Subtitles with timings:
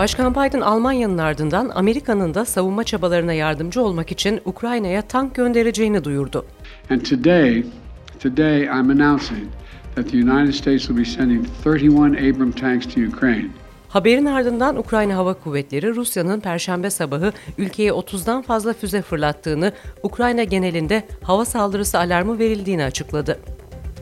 [0.00, 6.46] Başkan Biden Almanya'nın ardından Amerika'nın da savunma çabalarına yardımcı olmak için Ukrayna'ya tank göndereceğini duyurdu.
[6.90, 7.64] And today,
[8.22, 9.48] today I'm announcing
[9.96, 13.46] that the United States will be sending 31 Abram tanks to Ukraine.
[13.88, 19.72] Haberin ardından Ukrayna Hava Kuvvetleri Rusya'nın perşembe sabahı ülkeye 30'dan fazla füze fırlattığını,
[20.02, 23.38] Ukrayna genelinde hava saldırısı alarmı verildiğini açıkladı.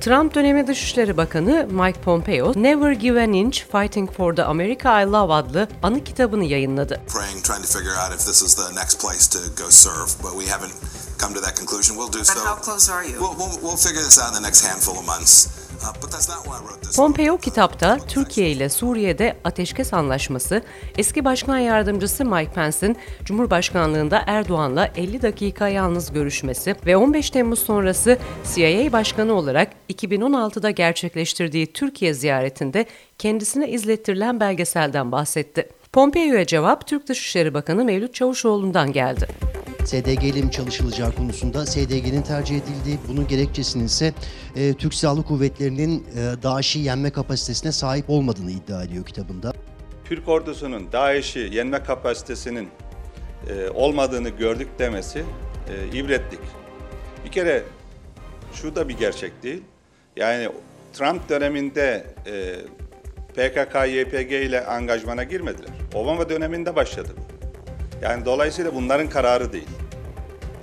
[0.01, 5.07] Trump dönemi Dışişleri Bakanı Mike Pompeo, Never Give an Inch Fighting for the America I
[5.07, 7.01] Love adlı anı kitabını yayınladı.
[7.09, 10.33] Praying, trying to figure out if this is the next place to go serve, but
[10.41, 10.73] we haven't
[11.19, 11.97] come to that conclusion.
[11.97, 12.41] We'll do so.
[12.41, 13.21] And how close are you?
[13.21, 15.68] We'll, we'll, we'll figure this out in the next handful of months.
[16.97, 20.63] Pompeo kitapta Türkiye ile Suriye'de ateşkes anlaşması,
[20.99, 28.19] eski başkan yardımcısı Mike Pence'in Cumhurbaşkanlığında Erdoğan'la 50 dakika yalnız görüşmesi ve 15 Temmuz sonrası
[28.55, 32.87] CIA Başkanı olarak 2016'da gerçekleştirdiği Türkiye ziyaretinde
[33.19, 35.69] kendisine izlettirilen belgeselden bahsetti.
[35.93, 39.29] Pompeo'ya cevap Türk Dışişleri Bakanı Mevlüt Çavuşoğlu'ndan geldi.
[39.85, 44.15] SDG ile mi çalışılacağı konusunda SDG'nin tercih edildiği, bunun gerekçesinin ise
[44.57, 49.53] e, Türk Silahlı Kuvvetleri'nin e, DAEŞ'i yenme kapasitesine sahip olmadığını iddia ediyor kitabında.
[50.05, 52.69] Türk ordusunun DAEŞ'i yenme kapasitesinin
[53.49, 55.25] e, olmadığını gördük demesi
[55.69, 56.41] e, ibretlik.
[57.25, 57.63] Bir kere
[58.53, 59.63] şu da bir gerçek değil.
[60.17, 60.49] Yani
[60.93, 62.55] Trump döneminde e,
[63.35, 65.71] PKK, YPG ile angajmana girmediler.
[65.95, 67.38] Obama döneminde başladı bu.
[68.03, 69.69] Yani dolayısıyla bunların kararı değil.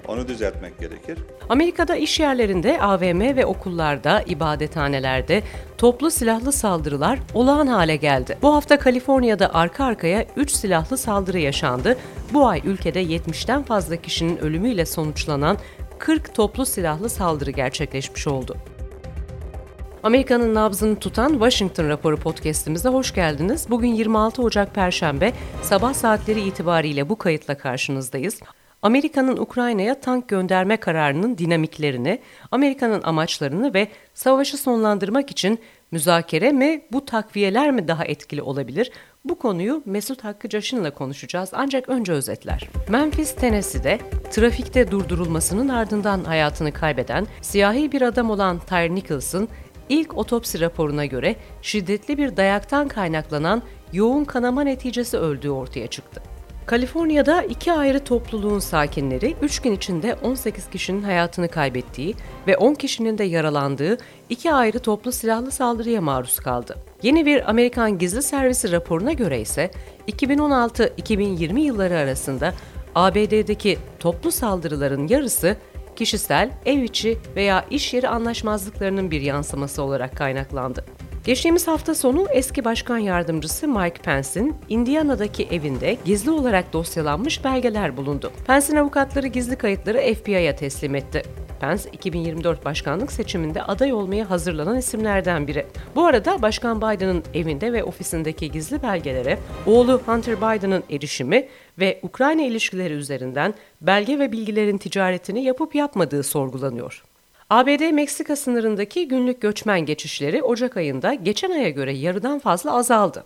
[0.07, 1.19] Onu düzeltmek gerekir.
[1.49, 5.43] Amerika'da iş yerlerinde, AVM ve okullarda, ibadethanelerde
[5.77, 8.37] toplu silahlı saldırılar olağan hale geldi.
[8.41, 11.97] Bu hafta Kaliforniya'da arka arkaya 3 silahlı saldırı yaşandı.
[12.33, 15.57] Bu ay ülkede 70'ten fazla kişinin ölümüyle sonuçlanan
[15.99, 18.57] 40 toplu silahlı saldırı gerçekleşmiş oldu.
[20.05, 23.69] Amerika'nın nabzını tutan Washington raporu podcast'imize hoş geldiniz.
[23.69, 28.39] Bugün 26 Ocak Perşembe sabah saatleri itibariyle bu kayıtla karşınızdayız.
[28.81, 32.19] Amerika'nın Ukrayna'ya tank gönderme kararının dinamiklerini,
[32.51, 35.59] Amerika'nın amaçlarını ve savaşı sonlandırmak için
[35.91, 38.91] müzakere mi, bu takviyeler mi daha etkili olabilir?
[39.25, 42.69] Bu konuyu Mesut Hakkı Caşın'la konuşacağız ancak önce özetler.
[42.89, 43.99] Memphis, Tennessee'de
[44.31, 49.49] trafikte durdurulmasının ardından hayatını kaybeden siyahi bir adam olan Tyre Nicholson
[49.89, 53.61] İlk otopsi raporuna göre şiddetli bir dayaktan kaynaklanan
[53.93, 56.21] yoğun kanama neticesi öldüğü ortaya çıktı.
[56.65, 62.15] Kaliforniya'da iki ayrı topluluğun sakinleri 3 gün içinde 18 kişinin hayatını kaybettiği
[62.47, 63.97] ve 10 kişinin de yaralandığı
[64.29, 66.75] iki ayrı toplu silahlı saldırıya maruz kaldı.
[67.03, 69.71] Yeni bir Amerikan Gizli Servisi raporuna göre ise
[70.07, 72.53] 2016-2020 yılları arasında
[72.95, 75.57] ABD'deki toplu saldırıların yarısı
[75.95, 80.85] kişisel, ev içi veya iş yeri anlaşmazlıklarının bir yansıması olarak kaynaklandı.
[81.25, 88.31] Geçtiğimiz hafta sonu eski başkan yardımcısı Mike Pence'in Indiana'daki evinde gizli olarak dosyalanmış belgeler bulundu.
[88.47, 91.23] Pence'in avukatları gizli kayıtları FBI'ya teslim etti.
[91.59, 95.65] Pence 2024 başkanlık seçiminde aday olmaya hazırlanan isimlerden biri.
[95.95, 101.47] Bu arada Başkan Biden'ın evinde ve ofisindeki gizli belgelere oğlu Hunter Biden'ın erişimi
[101.79, 107.03] ve Ukrayna ilişkileri üzerinden belge ve bilgilerin ticaretini yapıp yapmadığı sorgulanıyor.
[107.49, 113.23] ABD-Meksika sınırındaki günlük göçmen geçişleri Ocak ayında geçen aya göre yarıdan fazla azaldı.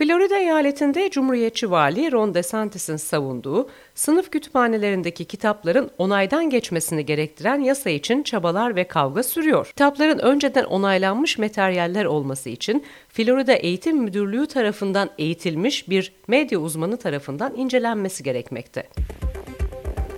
[0.00, 8.22] Florida eyaletinde Cumhuriyetçi Vali Ron DeSantis'in savunduğu sınıf kütüphanelerindeki kitapların onaydan geçmesini gerektiren yasa için
[8.22, 9.66] çabalar ve kavga sürüyor.
[9.66, 17.56] Kitapların önceden onaylanmış materyaller olması için Florida Eğitim Müdürlüğü tarafından eğitilmiş bir medya uzmanı tarafından
[17.56, 18.88] incelenmesi gerekmekte.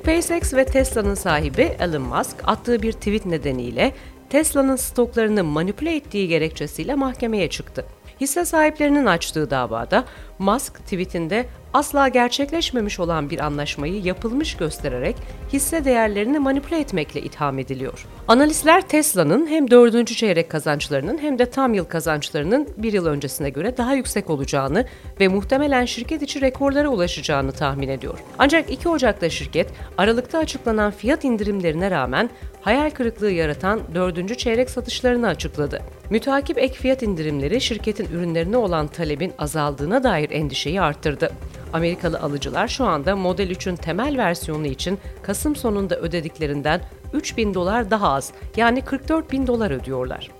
[0.02, 3.92] SpaceX ve Tesla'nın sahibi Elon Musk attığı bir tweet nedeniyle
[4.30, 7.86] Tesla'nın stoklarını manipüle ettiği gerekçesiyle mahkemeye çıktı.
[8.20, 10.04] Hisse sahiplerinin açtığı davada
[10.42, 15.16] Musk tweetinde asla gerçekleşmemiş olan bir anlaşmayı yapılmış göstererek
[15.52, 18.06] hisse değerlerini manipüle etmekle itham ediliyor.
[18.28, 23.76] Analistler Tesla'nın hem dördüncü çeyrek kazançlarının hem de tam yıl kazançlarının bir yıl öncesine göre
[23.76, 24.86] daha yüksek olacağını
[25.20, 28.18] ve muhtemelen şirket içi rekorlara ulaşacağını tahmin ediyor.
[28.38, 32.30] Ancak 2 Ocak'ta şirket Aralık'ta açıklanan fiyat indirimlerine rağmen
[32.60, 35.82] hayal kırıklığı yaratan dördüncü çeyrek satışlarını açıkladı.
[36.10, 41.32] Mütakip ek fiyat indirimleri şirketin ürünlerine olan talebin azaldığına dair endişeyi arttırdı.
[41.72, 46.80] Amerikalı alıcılar şu anda Model 3'ün temel versiyonu için Kasım sonunda ödediklerinden
[47.12, 50.30] 3 bin dolar daha az yani 44 bin dolar ödüyorlar.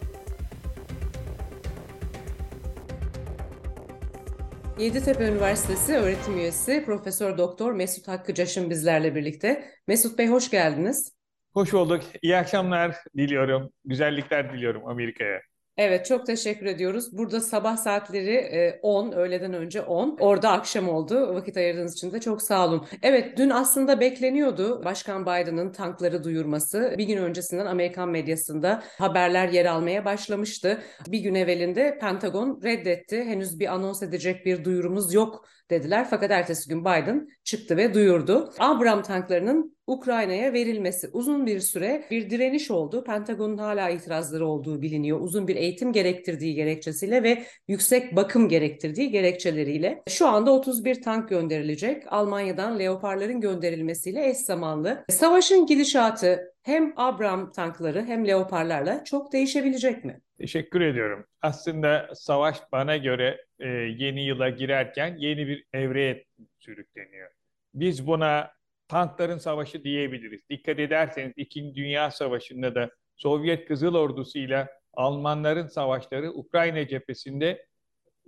[4.79, 9.65] Yeditepe Üniversitesi öğretim üyesi Profesör Doktor Mesut Hakkı Caşın bizlerle birlikte.
[9.89, 11.13] Mesut Bey hoş geldiniz.
[11.55, 12.03] Hoş bulduk.
[12.23, 13.71] İyi akşamlar diliyorum.
[13.85, 15.41] Güzellikler diliyorum Amerika'ya.
[15.77, 17.19] Evet çok teşekkür ediyoruz.
[17.19, 20.17] Burada sabah saatleri e, 10, öğleden önce 10.
[20.21, 21.35] Orada akşam oldu.
[21.35, 22.87] Vakit ayırdığınız için de çok sağ olun.
[23.03, 26.95] Evet dün aslında bekleniyordu Başkan Biden'ın tankları duyurması.
[26.99, 30.83] Bir gün öncesinden Amerikan medyasında haberler yer almaya başlamıştı.
[31.09, 33.25] Bir gün evvelinde Pentagon reddetti.
[33.25, 36.07] Henüz bir anons edecek bir duyurumuz yok dediler.
[36.11, 38.53] Fakat ertesi gün Biden çıktı ve duyurdu.
[38.59, 43.05] Abram tanklarının Ukrayna'ya verilmesi uzun bir süre bir direniş oldu.
[43.05, 45.21] Pentagon'un hala itirazları olduğu biliniyor.
[45.21, 50.03] Uzun bir eğitim gerektirdiği gerekçesiyle ve yüksek bakım gerektirdiği gerekçeleriyle.
[50.09, 52.03] Şu anda 31 tank gönderilecek.
[52.07, 55.05] Almanya'dan Leopard'ların gönderilmesiyle eş zamanlı.
[55.09, 60.21] Savaşın gidişatı hem Abram tankları hem Leopard'larla çok değişebilecek mi?
[60.39, 61.27] Teşekkür ediyorum.
[61.43, 63.69] Aslında savaş bana göre e,
[63.99, 66.25] yeni yıla girerken yeni bir evreye
[66.59, 67.31] sürükleniyor.
[67.75, 68.53] Biz buna
[68.89, 70.41] tankların savaşı diyebiliriz.
[70.51, 77.67] Dikkat ederseniz İkinci Dünya Savaşı'nda da Sovyet Kızıl Ordusu ile Almanların savaşları Ukrayna cephesinde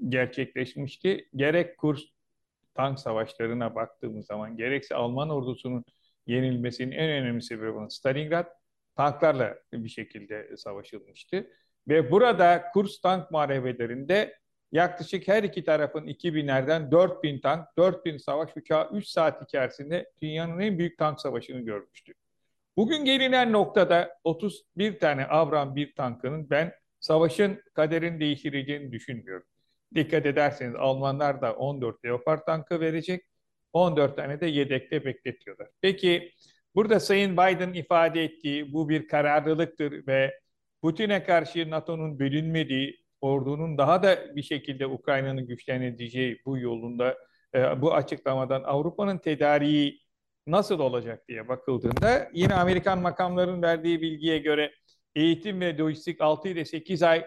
[0.08, 1.28] gerçekleşmişti.
[1.36, 2.02] Gerek Kurs
[2.74, 5.84] tank savaşlarına baktığımız zaman gerekse Alman ordusunun
[6.26, 8.46] yenilmesinin en önemli sebebi olan Stalingrad
[8.96, 11.46] tanklarla bir şekilde savaşılmıştı.
[11.88, 14.34] Ve burada Kurs tank muharebelerinde
[14.72, 20.78] yaklaşık her iki tarafın 2000'lerden 4000 tank, 4000 savaş uçağı 3 saat içerisinde dünyanın en
[20.78, 22.12] büyük tank savaşını görmüştü.
[22.76, 29.46] Bugün gelinen noktada 31 tane Avram bir tankının ben savaşın kaderini değiştireceğini düşünmüyorum.
[29.94, 33.24] Dikkat ederseniz Almanlar da 14 Leopard tankı verecek.
[33.72, 35.68] 14 tane de yedekte bekletiyorlar.
[35.80, 36.32] Peki
[36.74, 40.40] burada Sayın Biden ifade ettiği bu bir kararlılıktır ve
[40.82, 47.18] Putin'e karşı NATO'nun bölünmediği, ordunun daha da bir şekilde Ukrayna'nın güçleneceği bu yolunda
[47.54, 50.00] e, bu açıklamadan Avrupa'nın tedariği
[50.46, 54.72] nasıl olacak diye bakıldığında yine Amerikan makamların verdiği bilgiye göre
[55.14, 57.24] eğitim ve lojistik 6 ile 8 ay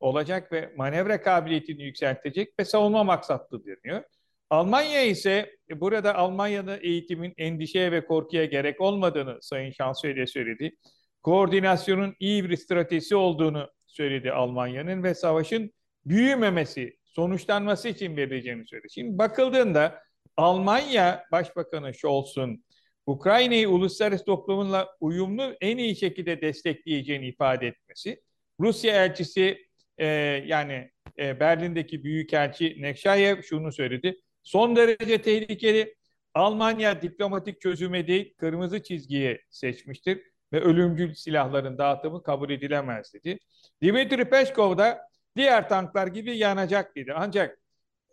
[0.00, 4.02] olacak ve manevra kabiliyetini yükseltecek ve savunma maksatlı deniyor.
[4.50, 10.76] Almanya ise burada Almanya'da eğitimin endişeye ve korkuya gerek olmadığını Sayın Şansölye söyledi.
[11.22, 15.72] Koordinasyonun iyi bir stratejisi olduğunu söyledi Almanya'nın ve savaşın
[16.06, 18.90] büyümemesi, sonuçlanması için verileceğini söyledi.
[18.90, 20.02] Şimdi bakıldığında
[20.36, 22.64] Almanya Başbakanı Scholz'un
[23.06, 28.22] Ukrayna'yı uluslararası toplumunla uyumlu en iyi şekilde destekleyeceğini ifade etmesi,
[28.60, 29.68] Rusya elçisi
[29.98, 30.06] e,
[30.46, 34.16] yani e, Berlin'deki büyükelçi Nekşayev şunu söyledi.
[34.42, 35.98] Son derece tehlikeli.
[36.34, 43.38] Almanya diplomatik çözüme değil kırmızı çizgiye seçmiştir ve ölümcül silahların dağıtımı kabul edilemez dedi.
[43.82, 47.12] Dimitri Peskov da diğer tanklar gibi yanacak dedi.
[47.16, 47.58] Ancak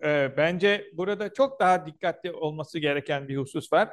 [0.04, 3.90] e, bence burada çok daha dikkatli olması gereken bir husus var.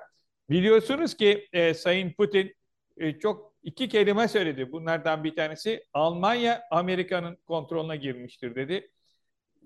[0.50, 2.54] Biliyorsunuz ki e, Sayın Putin
[2.96, 4.72] e, çok iki kelime söyledi.
[4.72, 8.90] Bunlardan bir tanesi Almanya Amerika'nın kontrolüne girmiştir dedi.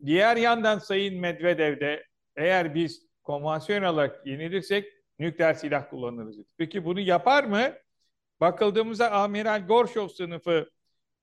[0.04, 2.04] Diğer yandan Sayın Medvedev de
[2.36, 6.48] eğer biz konvansiyonel olarak yenilirsek nükleer silah kullanırız dedi.
[6.58, 7.72] Peki bunu yapar mı?
[8.40, 10.70] Bakıldığımızda Amiral Gorshov sınıfı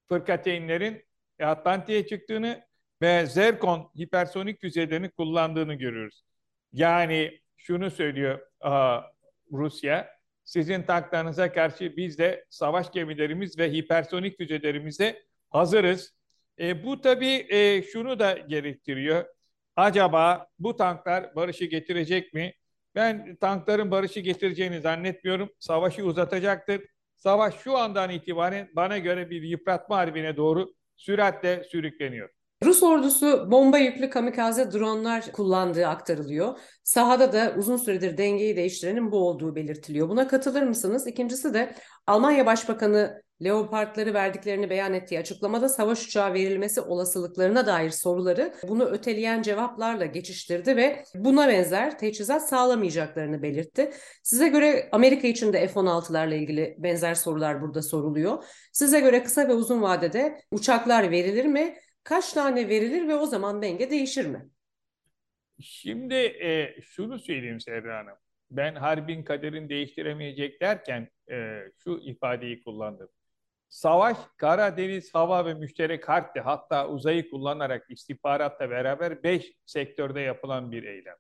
[0.10, 1.06] fırkateynlerin
[1.42, 2.63] Atlantik'e çıktığını
[3.01, 6.24] ve Zerkon hipersonik füzelerini kullandığını görüyoruz.
[6.74, 8.39] Yani şunu söylüyor
[9.51, 10.10] Rusya,
[10.44, 16.15] sizin tanklarınıza karşı biz de savaş gemilerimiz ve hipersonik füzelerimizle hazırız.
[16.60, 19.25] E, bu tabii e, şunu da gerektiriyor.
[19.75, 22.53] Acaba bu tanklar barışı getirecek mi?
[22.96, 25.50] Ben tankların barışı getireceğini zannetmiyorum.
[25.60, 26.82] Savaşı uzatacaktır.
[27.24, 32.30] Savaş şu andan itibaren bana göre bir yıpratma harbine doğru süratle sürükleniyor.
[32.63, 36.60] Rus ordusu bomba yüklü kamikaze dronlar kullandığı aktarılıyor.
[36.84, 40.10] Sahada da uzun süredir dengeyi değiştirenin bu olduğu belirtiliyor.
[40.10, 41.08] Buna katılır mısınız?
[41.08, 41.75] İkincisi de
[42.08, 49.41] Almanya Başbakanı Leopardları verdiklerini beyan ettiği açıklamada savaş uçağı verilmesi olasılıklarına dair soruları bunu öteleyen
[49.41, 53.91] cevaplarla geçiştirdi ve buna benzer teçhizat sağlamayacaklarını belirtti.
[54.24, 58.43] Size göre Amerika için de F-16'larla ilgili benzer sorular burada soruluyor.
[58.72, 61.75] Size göre kısa ve uzun vadede uçaklar verilir mi?
[62.03, 64.50] Kaç tane verilir ve o zaman denge değişir mi?
[65.60, 68.17] Şimdi e, şunu söyleyeyim Serra Hanım.
[68.51, 73.10] Ben harbin kaderini değiştiremeyecek derken e, şu ifadeyi kullandım.
[73.69, 80.72] Savaş, kara, deniz, hava ve müşterek harpte hatta uzayı kullanarak istihbaratla beraber beş sektörde yapılan
[80.72, 81.15] bir eylem.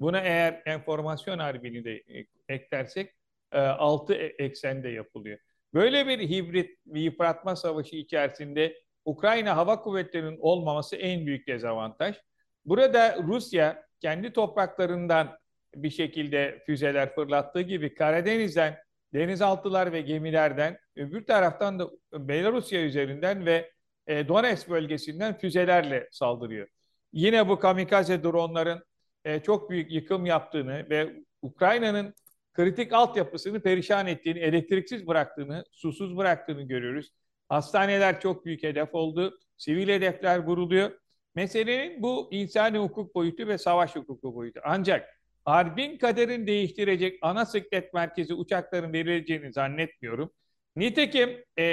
[0.00, 3.14] Buna eğer enformasyon harbini de e, eklersek
[3.52, 5.38] e, altı e, eksende yapılıyor.
[5.74, 12.16] Böyle bir hibrit bir yıpratma savaşı içerisinde Ukrayna Hava Kuvvetleri'nin olmaması en büyük dezavantaj.
[12.64, 15.38] Burada Rusya kendi topraklarından
[15.74, 18.78] bir şekilde füzeler fırlattığı gibi Karadeniz'den
[19.14, 23.70] denizaltılar ve gemilerden öbür taraftan da Belarusya üzerinden ve
[24.06, 26.68] e, Donetsk bölgesinden füzelerle saldırıyor.
[27.12, 28.84] Yine bu kamikaze dronların
[29.24, 31.12] e, çok büyük yıkım yaptığını ve
[31.42, 32.14] Ukrayna'nın
[32.52, 37.12] kritik altyapısını perişan ettiğini, elektriksiz bıraktığını, susuz bıraktığını görüyoruz.
[37.48, 39.38] Hastaneler çok büyük hedef oldu.
[39.56, 40.90] Sivil hedefler vuruluyor.
[41.34, 44.60] Meselenin bu insani hukuk boyutu ve savaş hukuku boyutu.
[44.64, 50.32] Ancak harbin kaderini değiştirecek ana sıklet merkezi uçakların verileceğini zannetmiyorum.
[50.76, 51.64] Nitekim e,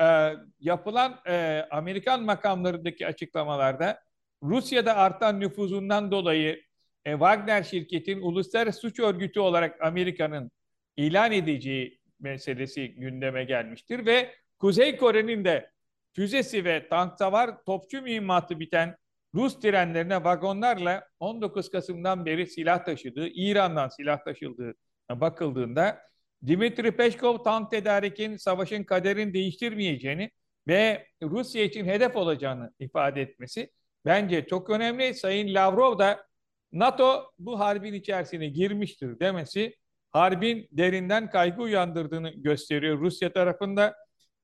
[0.00, 4.00] e, yapılan e, Amerikan makamlarındaki açıklamalarda
[4.42, 6.62] Rusya'da artan nüfuzundan dolayı
[7.04, 10.50] e, Wagner şirketin uluslararası suç örgütü olarak Amerika'nın
[10.96, 15.70] ilan edeceği meselesi gündeme gelmiştir ve Kuzey Kore'nin de
[16.12, 18.96] füzesi ve tank savar topçu mühimmatı biten
[19.34, 24.74] Rus trenlerine vagonlarla 19 Kasım'dan beri silah taşıdığı, İran'dan silah taşıldığı
[25.10, 25.98] bakıldığında
[26.46, 30.30] Dimitri Peşkov tank tedarikin savaşın kaderini değiştirmeyeceğini
[30.68, 33.70] ve Rusya için hedef olacağını ifade etmesi
[34.04, 35.14] bence çok önemli.
[35.14, 36.26] Sayın Lavrov da
[36.72, 39.76] NATO bu harbin içerisine girmiştir demesi
[40.10, 43.94] harbin derinden kaygı uyandırdığını gösteriyor Rusya tarafında.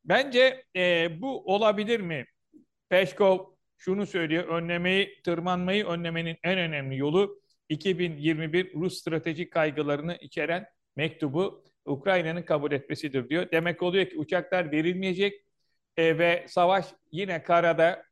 [0.04, 2.26] Bence e, bu olabilir mi?
[2.88, 3.38] Peşkov
[3.78, 12.42] şunu söylüyor, önlemeyi, tırmanmayı önlemenin en önemli yolu 2021 Rus stratejik kaygılarını içeren mektubu Ukrayna'nın
[12.42, 13.50] kabul etmesidir diyor.
[13.52, 15.44] Demek oluyor ki uçaklar verilmeyecek
[15.96, 18.04] e, ve savaş yine karada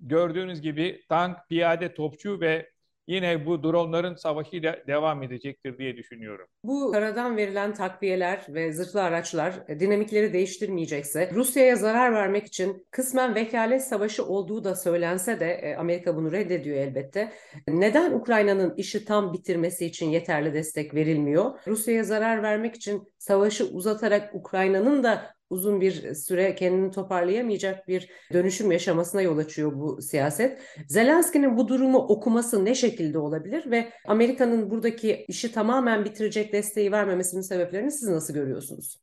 [0.00, 2.70] gördüğünüz gibi tank, piyade, topçu ve
[3.06, 6.46] yine bu dronların savaşıyla devam edecektir diye düşünüyorum.
[6.64, 13.34] Bu karadan verilen takviyeler ve zırhlı araçlar e, dinamikleri değiştirmeyecekse Rusya'ya zarar vermek için kısmen
[13.34, 17.32] vekalet savaşı olduğu da söylense de e, Amerika bunu reddediyor elbette.
[17.68, 21.50] Neden Ukrayna'nın işi tam bitirmesi için yeterli destek verilmiyor?
[21.66, 28.72] Rusya'ya zarar vermek için savaşı uzatarak Ukrayna'nın da uzun bir süre kendini toparlayamayacak bir dönüşüm
[28.72, 30.62] yaşamasına yol açıyor bu siyaset.
[30.86, 37.42] Zelenski'nin bu durumu okuması ne şekilde olabilir ve Amerika'nın buradaki işi tamamen bitirecek desteği vermemesinin
[37.42, 38.96] sebeplerini siz nasıl görüyorsunuz?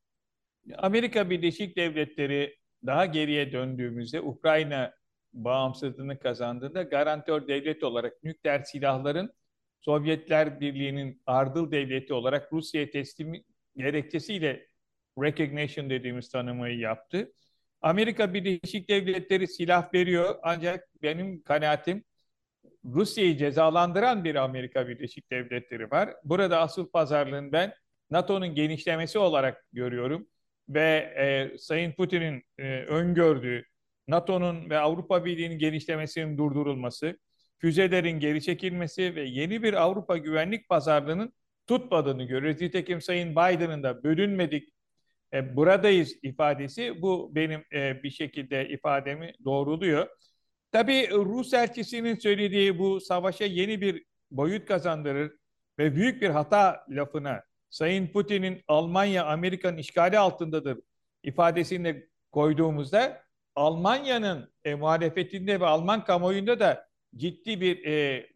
[0.78, 4.94] Amerika Birleşik Devletleri daha geriye döndüğümüzde Ukrayna
[5.34, 9.34] bağımsızlığını kazandığında garantör devlet olarak nükleer silahların
[9.82, 13.44] Sovyetler Birliği'nin ardıl devleti olarak Rusya'ya teslimi
[13.76, 14.68] gerekçesiyle
[15.24, 17.32] recognition dediğimiz tanımayı yaptı.
[17.82, 22.04] Amerika Birleşik Devletleri silah veriyor ancak benim kanaatim
[22.86, 26.14] Rusya'yı cezalandıran bir Amerika Birleşik Devletleri var.
[26.24, 27.74] Burada asıl pazarlığın ben
[28.12, 30.28] NATO'nun genişlemesi olarak görüyorum
[30.70, 33.66] ve e, Sayın Putin'in e, öngördüğü
[34.08, 37.20] NATO'nun ve Avrupa Birliği'nin genişlemesinin durdurulması,
[37.60, 41.34] füzelerin geri çekilmesi ve yeni bir Avrupa güvenlik pazarlığının
[41.68, 42.62] tutmadığını görüyoruz.
[42.62, 44.70] Nitekim Sayın Biden'ın da bölünmedik
[45.34, 50.08] e, buradayız ifadesi bu benim e, bir şekilde ifademi doğruluyor.
[50.72, 55.32] Tabii Rus elçisinin söylediği bu savaşa yeni bir boyut kazandırır
[55.80, 60.80] ve büyük bir hata lafına Sayın Putin'in Almanya Amerika'nın işgali altındadır
[61.24, 63.24] ifadesini koyduğumuzda
[63.56, 68.28] Almanya'nın e, muhalefetinde ve Alman kamuoyunda da ciddi bir e,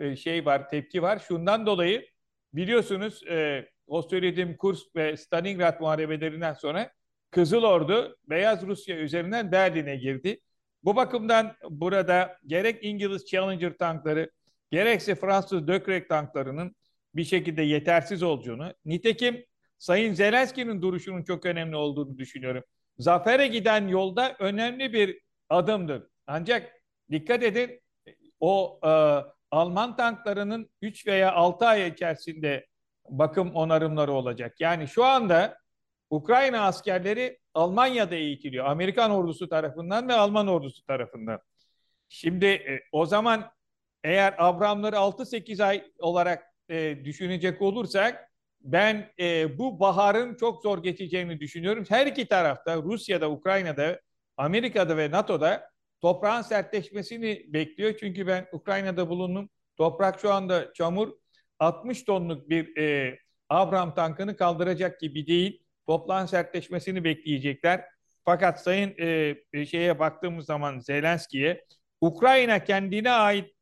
[0.00, 1.18] e, şey var, tepki var.
[1.18, 2.06] Şundan dolayı
[2.52, 6.92] biliyorsunuz e, o söylediğim Kursk ve Stalingrad muharebelerinden sonra
[7.30, 10.40] Kızıl Ordu Beyaz Rusya üzerinden Berlin'e girdi.
[10.84, 14.30] Bu bakımdan burada gerek İngiliz Challenger tankları
[14.70, 16.76] gerekse Fransız Dökrek tanklarının
[17.14, 19.44] bir şekilde yetersiz olduğunu, nitekim
[19.78, 22.64] Sayın Zelenski'nin duruşunun çok önemli olduğunu düşünüyorum.
[22.98, 26.02] Zafere giden yolda önemli bir adımdır.
[26.26, 26.72] Ancak
[27.10, 27.80] dikkat edin
[28.40, 28.88] o e,
[29.50, 32.66] Alman tanklarının 3 veya 6 ay içerisinde
[33.10, 34.60] bakım onarımları olacak.
[34.60, 35.58] Yani şu anda
[36.10, 38.66] Ukrayna askerleri Almanya'da eğitiliyor.
[38.66, 41.40] Amerikan ordusu tarafından ve Alman ordusu tarafından.
[42.08, 43.50] Şimdi e, o zaman
[44.04, 51.40] eğer Abramları 6-8 ay olarak e, düşünecek olursak ben e, bu baharın çok zor geçeceğini
[51.40, 51.84] düşünüyorum.
[51.88, 54.00] Her iki tarafta Rusya'da, Ukrayna'da,
[54.36, 55.70] Amerika'da ve NATO'da
[56.00, 57.94] toprağın sertleşmesini bekliyor.
[58.00, 59.50] Çünkü ben Ukrayna'da bulundum.
[59.76, 61.12] Toprak şu anda çamur
[61.58, 65.62] 60 tonluk bir e, Abram tankını kaldıracak gibi değil.
[65.86, 67.84] Toplam sertleşmesini bekleyecekler.
[68.24, 68.94] Fakat sayın
[69.52, 71.64] e, şeye baktığımız zaman Zelenski'ye
[72.00, 73.54] Ukrayna kendine ait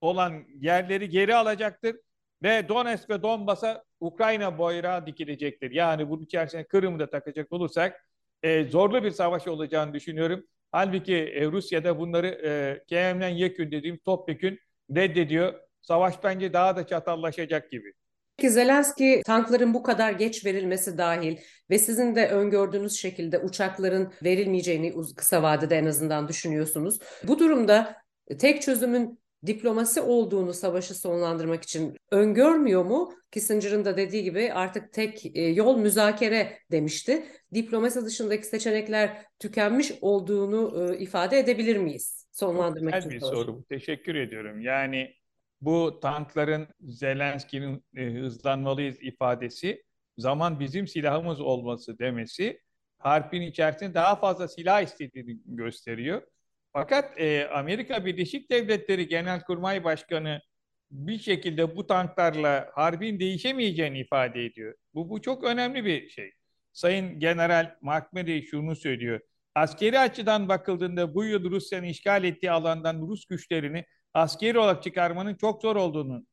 [0.00, 1.96] olan yerleri geri alacaktır
[2.42, 5.70] ve Donetsk ve Donbas'a Ukrayna bayrağı dikilecektir.
[5.70, 8.06] Yani bunun içerisine Kırım'ı da takacak olursak
[8.42, 10.46] e, zorlu bir savaş olacağını düşünüyorum.
[10.72, 14.60] Halbuki e, Rusya'da bunları e, Kemlen yekün dediğim topyekün
[14.96, 15.54] reddediyor.
[15.82, 17.92] Savaş bence daha da çatallaşacak gibi.
[18.36, 21.36] Peki Zelenski tankların bu kadar geç verilmesi dahil
[21.70, 26.98] ve sizin de öngördüğünüz şekilde uçakların verilmeyeceğini kısa vadede en azından düşünüyorsunuz.
[27.24, 27.96] Bu durumda
[28.38, 33.12] tek çözümün diplomasi olduğunu savaşı sonlandırmak için öngörmüyor mu?
[33.30, 37.24] Kissinger'ın da dediği gibi artık tek e, yol müzakere demişti.
[37.54, 42.26] Diplomasi dışındaki seçenekler tükenmiş olduğunu e, ifade edebilir miyiz?
[42.32, 43.20] Sonlandırmak Güzel için.
[43.20, 43.64] bir soru.
[43.68, 44.60] Teşekkür ediyorum.
[44.60, 45.14] Yani
[45.62, 49.82] bu tankların Zelenski'nin e, hızlanmalıyız ifadesi
[50.18, 52.60] zaman bizim silahımız olması demesi
[52.98, 56.22] harpin içerisinde daha fazla silah istediğini gösteriyor.
[56.72, 60.40] Fakat e, Amerika Birleşik Devletleri Genelkurmay Başkanı
[60.90, 64.74] bir şekilde bu tanklarla harbin değişemeyeceğini ifade ediyor.
[64.94, 66.32] Bu, bu çok önemli bir şey.
[66.72, 69.20] Sayın General McMurray şunu söylüyor.
[69.54, 75.62] Askeri açıdan bakıldığında bu yıl Rusya'nın işgal ettiği alandan Rus güçlerini askeri olarak çıkarmanın çok
[75.62, 76.26] zor olduğunu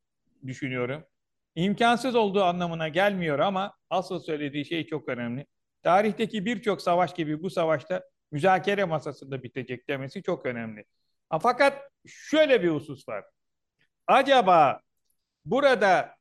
[0.48, 1.04] düşünüyorum.
[1.56, 5.46] İmkansız olduğu anlamına gelmiyor ama asıl söylediği şey çok önemli.
[5.84, 10.86] Tarihteki birçok savaş gibi bu savaşta müzakere masasında bitecek demesi çok önemli.
[11.42, 13.26] Fakat şöyle bir husus var.
[14.08, 14.82] Acaba
[15.46, 16.16] burada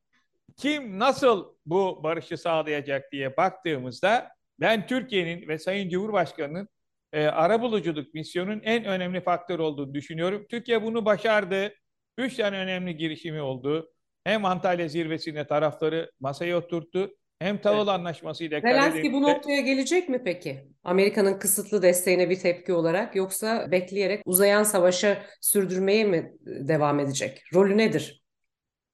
[0.56, 6.68] kim nasıl bu barışı sağlayacak diye baktığımızda ben Türkiye'nin ve Sayın Cumhurbaşkanı'nın
[7.12, 10.46] e, arabuluculuk misyonun en önemli faktör olduğunu düşünüyorum.
[10.50, 11.74] Türkiye bunu başardı.
[12.18, 13.90] Üç tane önemli girişimi oldu.
[14.24, 17.10] Hem Antalya zirvesinde tarafları masaya oturttu.
[17.38, 17.88] Hem Tavıl evet.
[17.88, 20.68] Anlaşması ile Zelenski bu noktaya gelecek mi peki?
[20.84, 27.42] Amerika'nın kısıtlı desteğine bir tepki olarak yoksa bekleyerek uzayan savaşa sürdürmeye mi devam edecek?
[27.54, 28.22] Rolü nedir?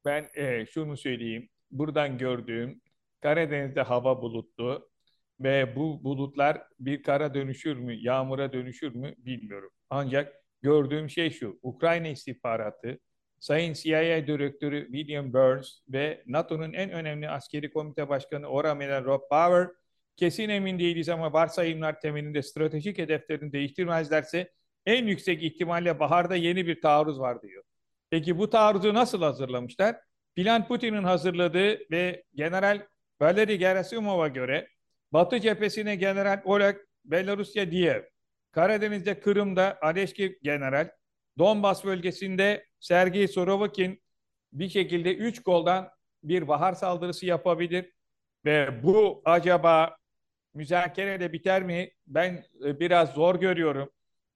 [0.04, 1.49] Ben e, şunu söyleyeyim.
[1.71, 2.80] Buradan gördüğüm
[3.21, 4.90] Karadeniz'de hava bulutlu
[5.41, 9.71] ve bu bulutlar bir kara dönüşür mü, yağmura dönüşür mü bilmiyorum.
[9.91, 11.59] Ancak gördüğüm şey şu.
[11.62, 12.99] Ukrayna istihbaratı,
[13.41, 19.69] Sayın CIA Direktörü William Burns ve NATO'nun en önemli askeri komite başkanı Oramiral Rob Power
[20.17, 24.50] kesin emin değiliz ama varsayımlar temelinde stratejik hedeflerini değiştirmezlerse
[24.87, 27.62] en yüksek ihtimalle baharda yeni bir taarruz var diyor.
[28.11, 29.97] Peki bu taarruzu nasıl hazırlamışlar?
[30.37, 32.87] Plan Putin'in hazırladığı ve General
[33.20, 34.68] Valery Gerasimov'a göre
[35.14, 38.11] Batı cephesine General Oleg Belarusya diye,
[38.53, 40.90] Karadeniz'de Kırım'da Aleşki General,
[41.38, 44.03] Donbas bölgesinde Sergey Sorovakin
[44.53, 45.88] bir şekilde üç goldan
[46.22, 47.92] bir bahar saldırısı yapabilir.
[48.44, 49.96] Ve bu acaba
[50.55, 51.90] müzakereyle biter mi?
[52.07, 53.90] Ben e, biraz zor görüyorum.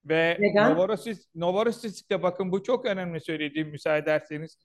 [0.04, 0.74] Ve Neden?
[0.74, 4.58] Novorossiysk, Novorossiysk'te bakın bu çok önemli söylediğim müsaade ederseniz.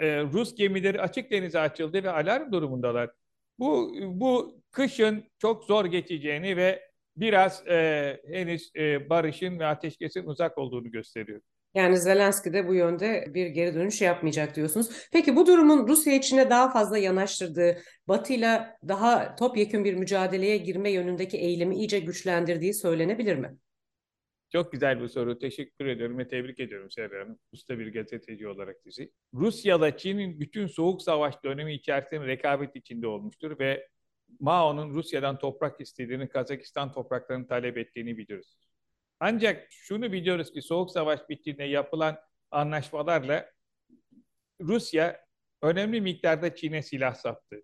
[0.00, 3.10] E, Rus gemileri açık denize açıldı ve alarm durumundalar.
[3.58, 6.82] Bu, bu kışın çok zor geçeceğini ve
[7.16, 11.40] biraz e, henüz e, barışın ve ateşkesin uzak olduğunu gösteriyor.
[11.74, 15.08] Yani Zelenski de bu yönde bir geri dönüş yapmayacak diyorsunuz.
[15.12, 21.36] Peki bu durumun Rusya içine daha fazla yanaştırdığı, Batı'yla daha topyekun bir mücadeleye girme yönündeki
[21.36, 23.56] eğilimi iyice güçlendirdiği söylenebilir mi?
[24.54, 25.38] Çok güzel bir soru.
[25.38, 27.38] Teşekkür ediyorum ve tebrik ediyorum Serra Hanım.
[27.52, 29.12] Usta bir gazeteci olarak sizi.
[29.34, 33.88] Rusya'da Çin'in bütün soğuk savaş dönemi içerisinde rekabet içinde olmuştur ve
[34.40, 38.56] Mao'nun Rusya'dan toprak istediğini, Kazakistan topraklarını talep ettiğini biliyoruz.
[39.20, 42.18] Ancak şunu biliyoruz ki Soğuk Savaş bittiğinde yapılan
[42.50, 43.50] anlaşmalarla
[44.60, 45.20] Rusya
[45.62, 47.62] önemli miktarda Çin'e silah sattı.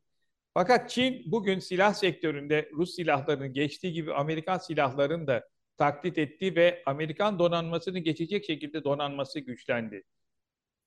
[0.55, 5.50] Fakat Çin bugün silah sektöründe Rus silahlarının geçtiği gibi Amerikan silahlarını da
[5.81, 10.03] taklit etti ve Amerikan donanmasını geçecek şekilde donanması güçlendi.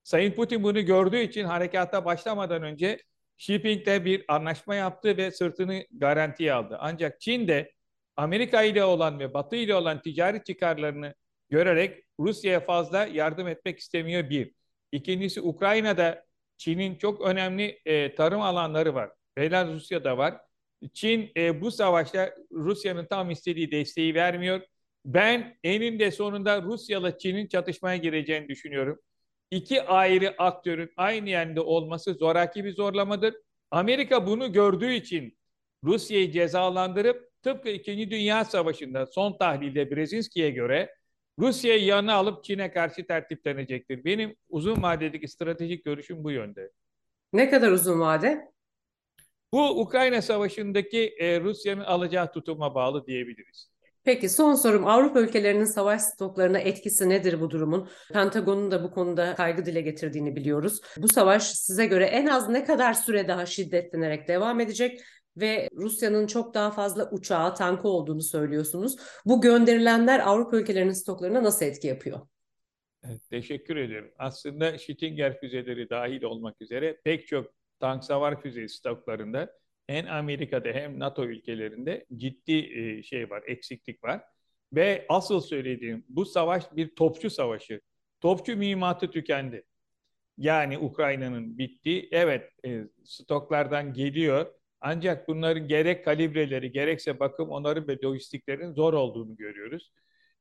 [0.03, 2.99] Sayın Putin bunu gördüğü için harekata başlamadan önce
[3.37, 6.77] Shipping'de bir anlaşma yaptı ve sırtını garantiye aldı.
[6.79, 7.71] Ancak Çin de
[8.15, 11.13] Amerika ile olan ve Batı ile olan ticari çıkarlarını
[11.49, 14.53] görerek Rusya'ya fazla yardım etmek istemiyor bir.
[14.91, 16.25] İkincisi Ukrayna'da
[16.57, 19.11] Çin'in çok önemli e, tarım alanları var.
[19.37, 20.37] Belarusya'da var.
[20.93, 24.61] Çin e, bu savaşta Rusya'nın tam istediği desteği vermiyor.
[25.05, 28.99] Ben eninde sonunda Rusya'la Çin'in çatışmaya gireceğini düşünüyorum.
[29.51, 33.35] İki ayrı aktörün aynı yerde olması zoraki bir zorlamadır.
[33.71, 35.37] Amerika bunu gördüğü için
[35.83, 40.95] Rusya'yı cezalandırıp tıpkı İkinci Dünya Savaşı'nda son tahlilde Brzezinski'ye göre
[41.39, 44.03] Rusya'yı yanına alıp Çin'e karşı tertiplenecektir.
[44.05, 46.71] Benim uzun vadedeki stratejik görüşüm bu yönde.
[47.33, 48.51] Ne kadar uzun vade?
[49.53, 53.72] Bu Ukrayna Savaşı'ndaki e, Rusya'nın alacağı tutuma bağlı diyebiliriz.
[54.03, 57.89] Peki son sorum Avrupa ülkelerinin savaş stoklarına etkisi nedir bu durumun?
[58.13, 60.81] Pentagon'un da bu konuda kaygı dile getirdiğini biliyoruz.
[60.97, 65.01] Bu savaş size göre en az ne kadar süre daha şiddetlenerek devam edecek
[65.37, 68.95] ve Rusya'nın çok daha fazla uçağı, tankı olduğunu söylüyorsunuz.
[69.25, 72.19] Bu gönderilenler Avrupa ülkelerinin stoklarına nasıl etki yapıyor?
[73.29, 74.11] Teşekkür ederim.
[74.17, 77.45] Aslında Stinger füzeleri dahil olmak üzere pek çok
[77.79, 79.62] tank savar füze stoklarında
[79.93, 84.21] hem Amerika'da hem NATO ülkelerinde ciddi e, şey var, eksiklik var.
[84.73, 87.81] Ve asıl söylediğim bu savaş bir topçu savaşı.
[88.21, 89.63] Topçu mühimmatı tükendi.
[90.37, 92.09] Yani Ukrayna'nın bitti.
[92.11, 94.53] Evet e, stoklardan geliyor.
[94.81, 99.91] Ancak bunların gerek kalibreleri gerekse bakım onarım ve lojistiklerin zor olduğunu görüyoruz.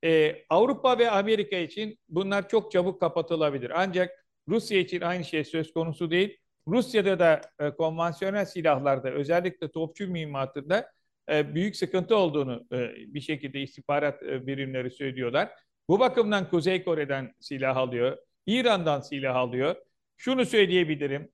[0.05, 3.73] Ee, Avrupa ve Amerika için bunlar çok çabuk kapatılabilir.
[3.75, 6.39] Ancak Rusya için aynı şey söz konusu değil.
[6.69, 10.91] Rusya'da da e, konvansiyonel silahlarda özellikle topçu mühimmatında
[11.31, 15.51] e, büyük sıkıntı olduğunu e, bir şekilde istihbarat e, birimleri söylüyorlar.
[15.89, 19.77] Bu bakımdan Kuzey Kore'den silah alıyor, İran'dan silah alıyor.
[20.17, 21.31] Şunu söyleyebilirim.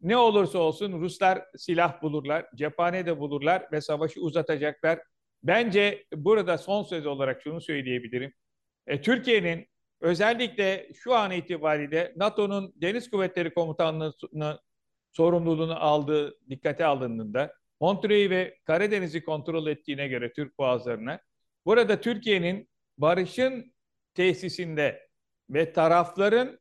[0.00, 5.00] Ne olursa olsun Ruslar silah bulurlar, cephane de bulurlar ve savaşı uzatacaklar.
[5.42, 8.32] Bence burada son söz olarak şunu söyleyebilirim.
[8.86, 9.66] E, Türkiye'nin
[10.00, 14.58] özellikle şu an itibariyle NATO'nun Deniz Kuvvetleri Komutanlığı'nın
[15.12, 21.20] sorumluluğunu aldığı, dikkate alındığında Montreux'u ve Karadeniz'i kontrol ettiğine göre Türk boğazlarına
[21.66, 23.74] burada Türkiye'nin barışın
[24.14, 25.08] tesisinde
[25.50, 26.58] ve tarafların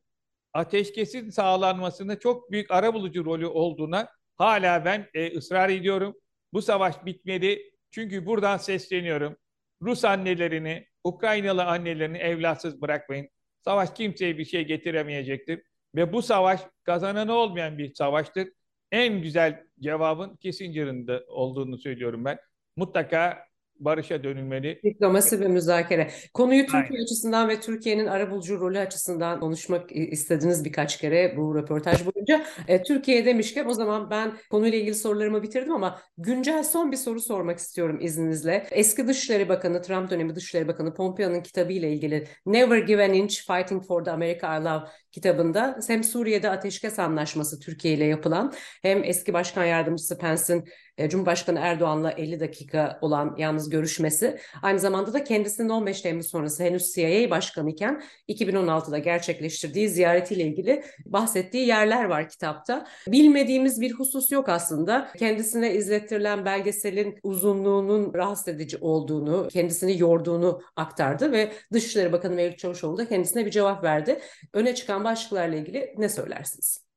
[0.54, 6.16] ateşkesin sağlanmasında çok büyük arabulucu rolü olduğuna hala ben e, ısrar ediyorum.
[6.54, 7.72] Bu savaş bitmedi.
[7.92, 9.38] Çünkü buradan sesleniyorum.
[9.82, 13.30] Rus annelerini, Ukraynalı annelerini evlatsız bırakmayın.
[13.66, 15.62] Savaş kimseye bir şey getiremeyecektir.
[15.96, 18.50] Ve bu savaş kazananı olmayan bir savaştır.
[18.92, 22.40] En güzel cevabın Kissinger'ın da olduğunu söylüyorum ben.
[22.76, 23.51] Mutlaka
[23.86, 24.80] barışa dönülmeli.
[24.84, 26.12] Diplomasi ve müzakere.
[26.34, 27.04] Konuyu Türkiye Aynen.
[27.04, 32.46] açısından ve Türkiye'nin arabulucu rolü açısından konuşmak istediniz birkaç kere bu röportaj boyunca.
[32.68, 37.22] E, Türkiye demişken o zaman ben konuyla ilgili sorularımı bitirdim ama güncel son bir soru
[37.22, 38.68] sormak istiyorum izninizle.
[38.72, 43.86] Eski Dışişleri Bakanı, Trump dönemi Dışişleri Bakanı Pompeo'nun kitabıyla ilgili Never Give an Inch Fighting
[43.88, 49.34] for the America I Love kitabında hem Suriye'de ateşkes anlaşması Türkiye ile yapılan hem eski
[49.34, 50.66] Başkan Yardımcısı Pence'in
[51.10, 54.40] Cumhurbaşkanı Erdoğan'la 50 dakika olan yalnız görüşmesi.
[54.62, 60.84] Aynı zamanda da kendisinin 15 Temmuz sonrası henüz CIA Başkanı iken 2016'da gerçekleştirdiği ziyaretiyle ilgili
[61.06, 62.88] bahsettiği yerler var kitapta.
[63.08, 65.12] Bilmediğimiz bir husus yok aslında.
[65.20, 72.98] Kendisine izlettirilen belgeselin uzunluğunun rahatsız edici olduğunu, kendisini yorduğunu aktardı ve Dışişleri Bakanı Mevlüt Çavuşoğlu
[72.98, 74.20] da kendisine bir cevap verdi.
[74.54, 76.91] Öne çıkan başlıklarla ilgili ne söylersiniz?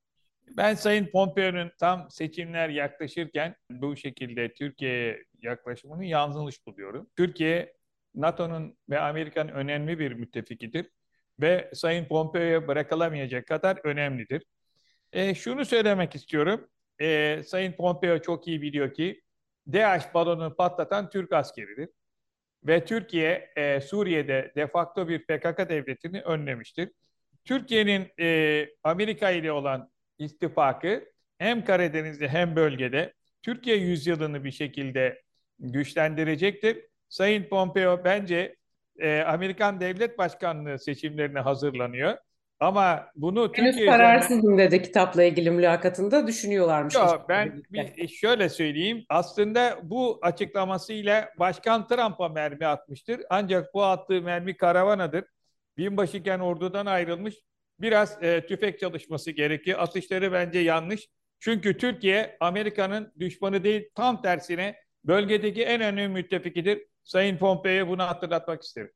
[0.56, 7.10] Ben Sayın Pompeo'nun tam seçimler yaklaşırken bu şekilde Türkiye'ye yaklaşımını yanlış buluyorum.
[7.16, 7.74] Türkiye
[8.14, 10.90] NATO'nun ve Amerika'nın önemli bir müttefikidir
[11.40, 14.42] ve Sayın Pompeo'ya bırakılamayacak kadar önemlidir.
[15.12, 16.68] E, şunu söylemek istiyorum.
[17.00, 19.22] E, Sayın Pompeo çok iyi biliyor ki
[19.72, 21.88] DH balonunu patlatan Türk askeridir.
[22.64, 26.90] Ve Türkiye e, Suriye'de de facto bir PKK devletini önlemiştir.
[27.44, 31.05] Türkiye'nin e, Amerika ile olan ittifakı
[31.38, 35.22] hem Karadeniz'de hem bölgede Türkiye yüzyılını bir şekilde
[35.59, 36.79] güçlendirecektir.
[37.09, 38.57] Sayın Pompeo bence
[38.98, 42.16] e, Amerikan Devlet Başkanlığı seçimlerine hazırlanıyor.
[42.61, 46.94] Ama bunu Henüz Türkiye kararsızım dedi kitapla ilgili mülakatında düşünüyorlarmış.
[46.94, 49.05] Yok, ben bir şöyle söyleyeyim.
[49.09, 53.20] Aslında bu açıklamasıyla Başkan Trump'a mermi atmıştır.
[53.31, 55.24] Ancak bu attığı mermi karavanadır.
[55.79, 57.35] Binbaşıken ordudan ayrılmış.
[57.80, 59.78] Biraz e, tüfek çalışması gerekiyor.
[59.78, 61.08] Atışları bence yanlış.
[61.40, 66.87] Çünkü Türkiye Amerika'nın düşmanı değil tam tersine bölgedeki en önemli müttefikidir.
[67.04, 68.92] Sayın Pompeo'ya bunu hatırlatmak isterim.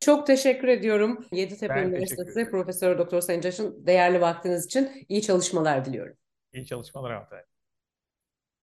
[0.00, 1.26] Çok teşekkür ediyorum.
[1.32, 2.50] Yeditepe Üniversitesi.
[2.50, 6.16] Profesör Doktor Sayın Caş'ın değerli vaktiniz için iyi çalışmalar diliyorum.
[6.52, 7.46] İyi çalışmalar hanımefendi.